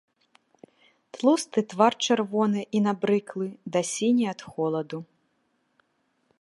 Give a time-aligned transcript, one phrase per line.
[1.17, 4.99] Тлусты твар чырвоны і набраклы да сіні ад холаду.